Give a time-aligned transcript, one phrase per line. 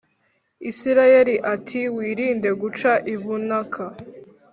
[0.69, 3.83] Isirayeli ati wirinde guca ibunaka